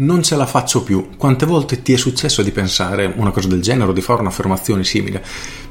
Non 0.00 0.22
ce 0.22 0.34
la 0.34 0.46
faccio 0.46 0.82
più. 0.82 1.10
Quante 1.18 1.44
volte 1.44 1.82
ti 1.82 1.92
è 1.92 1.96
successo 1.98 2.40
di 2.40 2.52
pensare 2.52 3.12
una 3.16 3.32
cosa 3.32 3.48
del 3.48 3.60
genere 3.60 3.90
o 3.90 3.92
di 3.92 4.00
fare 4.00 4.22
un'affermazione 4.22 4.82
simile? 4.82 5.22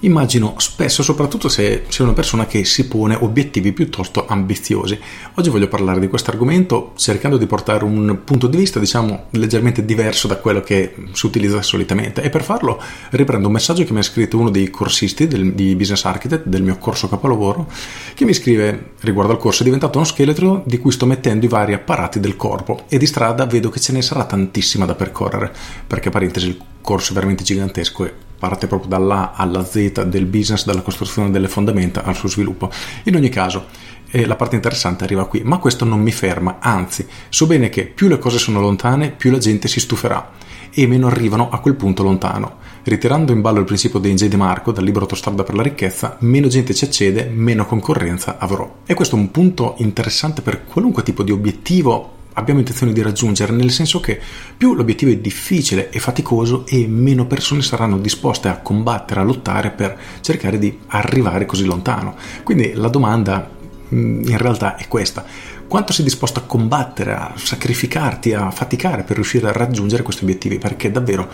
Immagino 0.00 0.54
spesso, 0.58 1.04
soprattutto 1.04 1.48
se 1.48 1.84
sei 1.86 2.04
una 2.04 2.12
persona 2.14 2.44
che 2.46 2.64
si 2.64 2.88
pone 2.88 3.14
obiettivi 3.14 3.72
piuttosto 3.72 4.26
ambiziosi. 4.26 4.98
Oggi 5.34 5.48
voglio 5.48 5.68
parlare 5.68 6.00
di 6.00 6.08
questo 6.08 6.32
argomento 6.32 6.92
cercando 6.96 7.36
di 7.36 7.46
portare 7.46 7.84
un 7.84 8.22
punto 8.24 8.48
di 8.48 8.56
vista, 8.56 8.80
diciamo, 8.80 9.26
leggermente 9.30 9.84
diverso 9.84 10.26
da 10.26 10.38
quello 10.38 10.60
che 10.60 10.92
si 11.12 11.26
utilizza 11.26 11.62
solitamente. 11.62 12.20
E 12.22 12.28
per 12.28 12.42
farlo 12.42 12.82
riprendo 13.10 13.46
un 13.46 13.52
messaggio 13.52 13.84
che 13.84 13.92
mi 13.92 14.00
ha 14.00 14.02
scritto 14.02 14.38
uno 14.38 14.50
dei 14.50 14.70
corsisti 14.70 15.28
del, 15.28 15.52
di 15.52 15.76
Business 15.76 16.04
Architect 16.04 16.46
del 16.46 16.64
mio 16.64 16.78
corso 16.78 17.08
capolavoro, 17.08 17.70
che 18.12 18.24
mi 18.24 18.34
scrive 18.34 18.94
riguardo 19.02 19.30
al 19.30 19.38
corso: 19.38 19.62
è 19.62 19.64
diventato 19.64 19.98
uno 19.98 20.06
scheletro 20.06 20.64
di 20.66 20.78
cui 20.78 20.90
sto 20.90 21.06
mettendo 21.06 21.44
i 21.44 21.48
vari 21.48 21.74
apparati 21.74 22.18
del 22.18 22.34
corpo 22.34 22.82
e 22.88 22.98
di 22.98 23.06
strada 23.06 23.46
vedo 23.46 23.70
che 23.70 23.78
ce 23.78 23.92
ne 23.92 24.02
sarà 24.02 24.14
sarà 24.16 24.24
tantissima 24.24 24.86
da 24.86 24.94
percorrere, 24.94 25.52
perché 25.86 26.08
parentesi 26.08 26.48
il 26.48 26.60
corso 26.80 27.10
è 27.10 27.14
veramente 27.14 27.44
gigantesco 27.44 28.06
e 28.06 28.14
parte 28.38 28.66
proprio 28.66 28.88
dall'A 28.88 29.32
alla 29.34 29.64
Z 29.64 30.04
del 30.04 30.24
business, 30.24 30.64
dalla 30.64 30.80
costruzione 30.80 31.30
delle 31.30 31.48
fondamenta 31.48 32.02
al 32.02 32.16
suo 32.16 32.28
sviluppo. 32.28 32.70
In 33.04 33.16
ogni 33.16 33.28
caso, 33.28 33.66
eh, 34.10 34.24
la 34.24 34.36
parte 34.36 34.56
interessante 34.56 35.04
arriva 35.04 35.26
qui, 35.26 35.42
ma 35.42 35.58
questo 35.58 35.84
non 35.84 36.00
mi 36.00 36.12
ferma, 36.12 36.56
anzi, 36.60 37.06
so 37.28 37.46
bene 37.46 37.68
che 37.68 37.84
più 37.84 38.08
le 38.08 38.18
cose 38.18 38.38
sono 38.38 38.60
lontane, 38.60 39.10
più 39.10 39.30
la 39.30 39.38
gente 39.38 39.68
si 39.68 39.80
stuferà 39.80 40.32
e 40.72 40.86
meno 40.86 41.06
arrivano 41.06 41.50
a 41.50 41.58
quel 41.58 41.74
punto 41.74 42.02
lontano. 42.02 42.64
Ritirando 42.84 43.32
in 43.32 43.40
ballo 43.40 43.58
il 43.58 43.64
principio 43.64 43.98
di 43.98 44.10
Inge 44.10 44.28
Di 44.28 44.36
Marco 44.36 44.70
dal 44.70 44.84
libro 44.84 45.02
Autostrada 45.02 45.42
per 45.42 45.56
la 45.56 45.62
ricchezza, 45.62 46.16
meno 46.20 46.46
gente 46.46 46.72
ci 46.72 46.84
accede, 46.84 47.24
meno 47.24 47.66
concorrenza 47.66 48.38
avrò. 48.38 48.76
E 48.86 48.94
questo 48.94 49.16
è 49.16 49.18
un 49.18 49.30
punto 49.32 49.74
interessante 49.78 50.40
per 50.40 50.64
qualunque 50.64 51.02
tipo 51.02 51.24
di 51.24 51.32
obiettivo 51.32 52.15
abbiamo 52.36 52.60
intenzione 52.60 52.92
di 52.92 53.02
raggiungere, 53.02 53.52
nel 53.52 53.70
senso 53.70 54.00
che 54.00 54.20
più 54.56 54.74
l'obiettivo 54.74 55.10
è 55.10 55.16
difficile 55.16 55.90
e 55.90 55.98
faticoso 55.98 56.64
e 56.66 56.86
meno 56.86 57.26
persone 57.26 57.62
saranno 57.62 57.98
disposte 57.98 58.48
a 58.48 58.58
combattere, 58.58 59.20
a 59.20 59.24
lottare 59.24 59.70
per 59.70 59.98
cercare 60.20 60.58
di 60.58 60.78
arrivare 60.88 61.46
così 61.46 61.64
lontano. 61.64 62.14
Quindi 62.42 62.72
la 62.74 62.88
domanda 62.88 63.50
mm, 63.94 64.28
in 64.28 64.38
realtà 64.38 64.76
è 64.76 64.86
questa. 64.88 65.24
Quanto 65.66 65.92
sei 65.92 66.04
disposto 66.04 66.38
a 66.38 66.42
combattere, 66.42 67.14
a 67.14 67.32
sacrificarti, 67.34 68.32
a 68.34 68.52
faticare 68.52 69.02
per 69.02 69.16
riuscire 69.16 69.48
a 69.48 69.52
raggiungere 69.52 70.04
questi 70.04 70.22
obiettivi? 70.22 70.58
Perché 70.58 70.92
davvero 70.92 71.28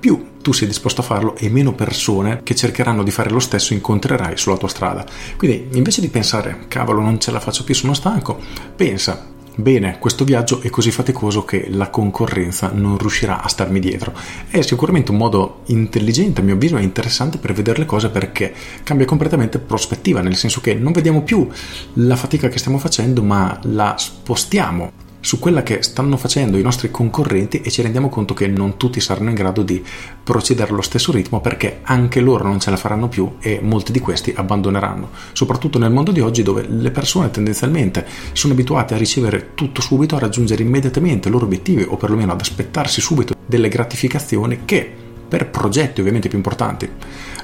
più 0.00 0.34
tu 0.42 0.52
sei 0.52 0.66
disposto 0.66 1.02
a 1.02 1.04
farlo 1.04 1.36
e 1.36 1.48
meno 1.50 1.72
persone 1.72 2.40
che 2.42 2.56
cercheranno 2.56 3.04
di 3.04 3.12
fare 3.12 3.30
lo 3.30 3.38
stesso 3.38 3.74
incontrerai 3.74 4.36
sulla 4.36 4.56
tua 4.56 4.68
strada. 4.68 5.04
Quindi 5.36 5.68
invece 5.76 6.00
di 6.00 6.08
pensare, 6.08 6.64
cavolo, 6.66 7.00
non 7.00 7.20
ce 7.20 7.30
la 7.30 7.40
faccio 7.40 7.62
più, 7.62 7.74
sono 7.74 7.94
stanco, 7.94 8.40
pensa, 8.74 9.34
Bene, 9.58 9.98
questo 9.98 10.24
viaggio 10.24 10.60
è 10.60 10.68
così 10.68 10.90
faticoso 10.90 11.46
che 11.46 11.68
la 11.70 11.88
concorrenza 11.88 12.72
non 12.74 12.98
riuscirà 12.98 13.40
a 13.40 13.48
starmi 13.48 13.80
dietro. 13.80 14.12
È 14.50 14.60
sicuramente 14.60 15.12
un 15.12 15.16
modo 15.16 15.62
intelligente, 15.68 16.42
a 16.42 16.44
mio 16.44 16.56
avviso, 16.56 16.76
e 16.76 16.82
interessante 16.82 17.38
per 17.38 17.54
vedere 17.54 17.78
le 17.78 17.86
cose 17.86 18.10
perché 18.10 18.52
cambia 18.82 19.06
completamente 19.06 19.58
prospettiva, 19.58 20.20
nel 20.20 20.36
senso 20.36 20.60
che 20.60 20.74
non 20.74 20.92
vediamo 20.92 21.22
più 21.22 21.48
la 21.94 22.16
fatica 22.16 22.48
che 22.48 22.58
stiamo 22.58 22.76
facendo, 22.76 23.22
ma 23.22 23.58
la 23.62 23.94
spostiamo 23.96 25.04
su 25.26 25.40
quella 25.40 25.64
che 25.64 25.82
stanno 25.82 26.16
facendo 26.16 26.56
i 26.56 26.62
nostri 26.62 26.88
concorrenti 26.88 27.60
e 27.60 27.68
ci 27.68 27.82
rendiamo 27.82 28.08
conto 28.08 28.32
che 28.32 28.46
non 28.46 28.76
tutti 28.76 29.00
saranno 29.00 29.30
in 29.30 29.34
grado 29.34 29.64
di 29.64 29.84
procedere 30.22 30.70
allo 30.70 30.82
stesso 30.82 31.10
ritmo 31.10 31.40
perché 31.40 31.80
anche 31.82 32.20
loro 32.20 32.44
non 32.44 32.60
ce 32.60 32.70
la 32.70 32.76
faranno 32.76 33.08
più 33.08 33.34
e 33.40 33.58
molti 33.60 33.90
di 33.90 33.98
questi 33.98 34.32
abbandoneranno, 34.32 35.10
soprattutto 35.32 35.80
nel 35.80 35.90
mondo 35.90 36.12
di 36.12 36.20
oggi 36.20 36.44
dove 36.44 36.64
le 36.68 36.92
persone 36.92 37.32
tendenzialmente 37.32 38.06
sono 38.34 38.52
abituate 38.52 38.94
a 38.94 38.98
ricevere 38.98 39.50
tutto 39.54 39.80
subito, 39.80 40.14
a 40.14 40.20
raggiungere 40.20 40.62
immediatamente 40.62 41.26
i 41.26 41.32
loro 41.32 41.46
obiettivi 41.46 41.82
o 41.82 41.96
perlomeno 41.96 42.30
ad 42.30 42.40
aspettarsi 42.40 43.00
subito 43.00 43.34
delle 43.44 43.68
gratificazioni 43.68 44.60
che 44.64 45.05
per 45.28 45.50
progetti 45.50 46.00
ovviamente 46.00 46.28
più 46.28 46.38
importanti 46.38 46.90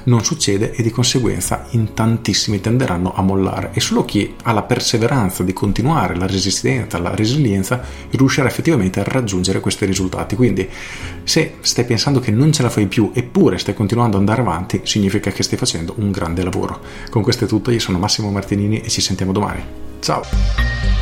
non 0.05 0.23
succede 0.23 0.71
e 0.71 0.83
di 0.83 0.89
conseguenza 0.89 1.65
in 1.71 1.93
tantissimi 1.93 2.59
tenderanno 2.59 3.13
a 3.13 3.21
mollare 3.21 3.71
e 3.73 3.79
solo 3.79 4.03
chi 4.05 4.35
ha 4.43 4.51
la 4.51 4.63
perseveranza 4.63 5.43
di 5.43 5.53
continuare, 5.53 6.15
la 6.15 6.27
resistenza, 6.27 6.97
la 6.97 7.15
resilienza 7.15 7.81
riuscirà 8.11 8.47
effettivamente 8.47 8.99
a 8.99 9.03
raggiungere 9.03 9.59
questi 9.59 9.85
risultati. 9.85 10.35
Quindi 10.35 10.67
se 11.23 11.55
stai 11.61 11.85
pensando 11.85 12.19
che 12.19 12.31
non 12.31 12.51
ce 12.51 12.63
la 12.63 12.69
fai 12.69 12.87
più 12.87 13.11
eppure 13.13 13.57
stai 13.57 13.73
continuando 13.73 14.17
ad 14.17 14.21
andare 14.23 14.41
avanti, 14.41 14.81
significa 14.83 15.31
che 15.31 15.43
stai 15.43 15.57
facendo 15.57 15.93
un 15.97 16.11
grande 16.11 16.43
lavoro. 16.43 16.81
Con 17.09 17.21
questo 17.21 17.45
è 17.45 17.47
tutto, 17.47 17.71
io 17.71 17.79
sono 17.79 17.97
Massimo 17.97 18.29
Martinini 18.31 18.81
e 18.81 18.89
ci 18.89 19.01
sentiamo 19.01 19.31
domani. 19.31 19.63
Ciao! 19.99 20.92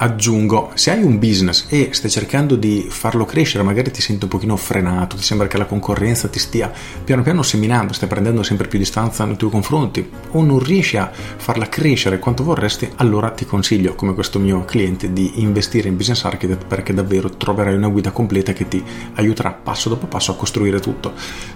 Aggiungo, 0.00 0.70
se 0.74 0.92
hai 0.92 1.02
un 1.02 1.18
business 1.18 1.64
e 1.70 1.88
stai 1.90 2.08
cercando 2.08 2.54
di 2.54 2.86
farlo 2.88 3.24
crescere, 3.24 3.64
magari 3.64 3.90
ti 3.90 4.00
senti 4.00 4.22
un 4.22 4.30
pochino 4.30 4.56
frenato, 4.56 5.16
ti 5.16 5.24
sembra 5.24 5.48
che 5.48 5.58
la 5.58 5.64
concorrenza 5.64 6.28
ti 6.28 6.38
stia 6.38 6.70
piano 7.02 7.22
piano 7.22 7.42
seminando, 7.42 7.92
stai 7.92 8.08
prendendo 8.08 8.44
sempre 8.44 8.68
più 8.68 8.78
distanza 8.78 9.24
nei 9.24 9.34
tuoi 9.34 9.50
confronti 9.50 10.08
o 10.30 10.44
non 10.44 10.60
riesci 10.60 10.98
a 10.98 11.10
farla 11.10 11.68
crescere 11.68 12.20
quanto 12.20 12.44
vorresti, 12.44 12.88
allora 12.94 13.30
ti 13.30 13.44
consiglio, 13.44 13.96
come 13.96 14.14
questo 14.14 14.38
mio 14.38 14.64
cliente, 14.64 15.12
di 15.12 15.42
investire 15.42 15.88
in 15.88 15.96
Business 15.96 16.22
Architect 16.22 16.66
perché 16.66 16.94
davvero 16.94 17.30
troverai 17.30 17.74
una 17.74 17.88
guida 17.88 18.12
completa 18.12 18.52
che 18.52 18.68
ti 18.68 18.80
aiuterà 19.14 19.50
passo 19.50 19.88
dopo 19.88 20.06
passo 20.06 20.30
a 20.30 20.36
costruire 20.36 20.78
tutto. 20.78 21.12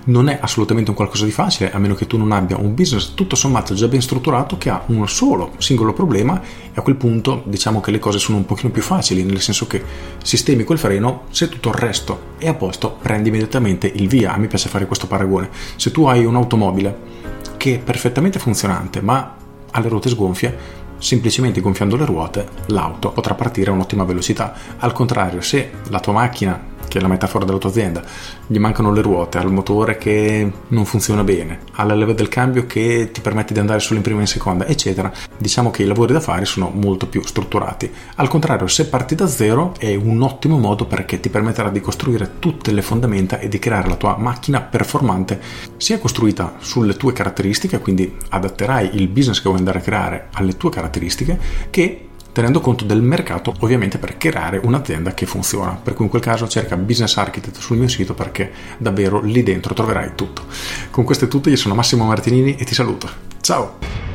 Non 0.06 0.28
è 0.28 0.36
assolutamente 0.42 0.90
un 0.90 0.96
qualcosa 0.96 1.24
di 1.24 1.30
facile, 1.30 1.70
a 1.70 1.78
meno 1.78 1.94
che 1.94 2.08
tu 2.08 2.16
non 2.16 2.32
abbia 2.32 2.56
un 2.56 2.74
business 2.74 3.14
tutto 3.14 3.36
sommato 3.36 3.74
già 3.74 3.86
ben 3.86 4.02
strutturato 4.02 4.58
che 4.58 4.68
ha 4.68 4.82
un 4.86 5.08
solo 5.08 5.52
singolo 5.58 5.92
problema 5.92 6.42
e 6.42 6.72
a 6.74 6.82
quel 6.82 6.96
punto 6.96 7.44
diciamo 7.46 7.80
che 7.80 7.92
le 7.92 8.00
cose 8.00 8.18
sono 8.18 8.30
sono 8.32 8.38
un 8.38 8.46
pochino 8.46 8.72
più 8.72 8.82
facili, 8.82 9.22
nel 9.22 9.42
senso 9.42 9.66
che 9.66 9.82
sistemi 10.22 10.64
quel 10.64 10.78
freno, 10.78 11.24
se 11.30 11.48
tutto 11.48 11.68
il 11.68 11.74
resto 11.74 12.30
è 12.38 12.48
a 12.48 12.54
posto, 12.54 12.96
prendi 13.00 13.28
immediatamente 13.28 13.86
il 13.86 14.08
via. 14.08 14.32
A 14.32 14.38
me 14.38 14.46
piace 14.46 14.70
fare 14.70 14.86
questo 14.86 15.06
paragone. 15.06 15.50
Se 15.76 15.90
tu 15.90 16.06
hai 16.06 16.24
un'automobile 16.24 17.10
che 17.58 17.74
è 17.74 17.78
perfettamente 17.78 18.38
funzionante, 18.38 19.02
ma 19.02 19.36
ha 19.70 19.80
le 19.80 19.88
ruote 19.88 20.08
sgonfie, 20.08 20.80
semplicemente 20.98 21.60
gonfiando 21.60 21.96
le 21.96 22.04
ruote 22.04 22.48
l'auto 22.66 23.10
potrà 23.10 23.34
partire 23.34 23.70
a 23.70 23.74
un'ottima 23.74 24.04
velocità. 24.04 24.54
Al 24.78 24.92
contrario, 24.92 25.40
se 25.42 25.70
la 25.88 26.00
tua 26.00 26.14
macchina 26.14 26.70
che 26.92 26.98
è 26.98 27.00
la 27.00 27.08
metafora 27.08 27.46
della 27.46 27.56
tua 27.56 27.70
azienda, 27.70 28.02
gli 28.46 28.58
mancano 28.58 28.92
le 28.92 29.00
ruote, 29.00 29.38
ha 29.38 29.40
il 29.40 29.50
motore 29.50 29.96
che 29.96 30.52
non 30.68 30.84
funziona 30.84 31.24
bene, 31.24 31.60
ha 31.72 31.84
la 31.84 31.94
leva 31.94 32.12
del 32.12 32.28
cambio 32.28 32.66
che 32.66 33.08
ti 33.10 33.22
permette 33.22 33.54
di 33.54 33.60
andare 33.60 33.80
solo 33.80 33.96
in 33.96 34.02
prima 34.02 34.18
e 34.18 34.22
in 34.22 34.26
seconda, 34.26 34.66
eccetera. 34.66 35.10
Diciamo 35.38 35.70
che 35.70 35.84
i 35.84 35.86
lavori 35.86 36.12
da 36.12 36.20
fare 36.20 36.44
sono 36.44 36.70
molto 36.70 37.06
più 37.06 37.22
strutturati. 37.24 37.90
Al 38.16 38.28
contrario, 38.28 38.66
se 38.66 38.88
parti 38.88 39.14
da 39.14 39.26
zero 39.26 39.72
è 39.78 39.94
un 39.94 40.20
ottimo 40.20 40.58
modo 40.58 40.84
perché 40.84 41.18
ti 41.18 41.30
permetterà 41.30 41.70
di 41.70 41.80
costruire 41.80 42.32
tutte 42.38 42.72
le 42.72 42.82
fondamenta 42.82 43.38
e 43.38 43.48
di 43.48 43.58
creare 43.58 43.88
la 43.88 43.96
tua 43.96 44.18
macchina 44.18 44.60
performante, 44.60 45.40
sia 45.78 45.98
costruita 45.98 46.56
sulle 46.58 46.94
tue 46.96 47.14
caratteristiche, 47.14 47.78
quindi 47.78 48.14
adatterai 48.28 48.90
il 48.96 49.08
business 49.08 49.38
che 49.38 49.48
vuoi 49.48 49.60
andare 49.60 49.78
a 49.78 49.82
creare 49.82 50.28
alle 50.32 50.58
tue 50.58 50.68
caratteristiche, 50.68 51.38
che 51.70 52.08
tenendo 52.32 52.60
conto 52.60 52.84
del 52.84 53.02
mercato 53.02 53.54
ovviamente 53.60 53.98
per 53.98 54.16
creare 54.16 54.60
un'azienda 54.62 55.14
che 55.14 55.26
funziona. 55.26 55.78
Per 55.82 55.94
cui 55.94 56.04
in 56.04 56.10
quel 56.10 56.22
caso 56.22 56.48
cerca 56.48 56.76
Business 56.76 57.16
Architect 57.16 57.58
sul 57.58 57.76
mio 57.76 57.88
sito 57.88 58.14
perché 58.14 58.50
davvero 58.78 59.20
lì 59.20 59.42
dentro 59.42 59.74
troverai 59.74 60.12
tutto. 60.14 60.46
Con 60.90 61.04
questo 61.04 61.26
è 61.26 61.28
tutto, 61.28 61.48
io 61.48 61.56
sono 61.56 61.74
Massimo 61.74 62.04
Martinini 62.04 62.56
e 62.56 62.64
ti 62.64 62.74
saluto. 62.74 63.08
Ciao! 63.40 64.11